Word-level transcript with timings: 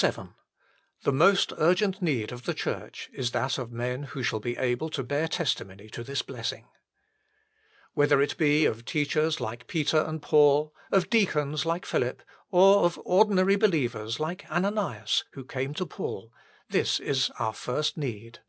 VII 0.00 0.30
The 1.04 1.12
most 1.12 1.52
urgent 1.56 2.02
need 2.02 2.32
of 2.32 2.42
the 2.42 2.54
Church 2.54 3.08
is 3.12 3.30
that 3.30 3.56
of 3.56 3.70
men 3.70 4.02
who 4.02 4.22
shall 4.24 4.40
be 4.40 4.56
able 4.56 4.90
to 4.90 5.04
bear 5.04 5.28
testimony 5.28 5.88
to 5.90 6.02
this 6.02 6.22
blessing. 6.22 6.66
Whether 7.94 8.20
it 8.20 8.36
be 8.36 8.64
of 8.66 8.84
teachers 8.84 9.40
like 9.40 9.68
Peter 9.68 9.98
and 10.00 10.20
Paul, 10.20 10.74
of 10.90 11.08
deacons 11.08 11.64
like 11.64 11.86
Philip, 11.86 12.20
or 12.50 12.82
of 12.84 13.00
ordinary 13.04 13.54
believers 13.54 14.18
like 14.18 14.44
Ananias 14.50 15.22
who 15.34 15.44
came 15.44 15.72
to 15.74 15.86
Paul, 15.86 16.32
this 16.68 16.98
is 16.98 17.30
our 17.38 17.52
first 17.54 17.96
need. 17.96 18.40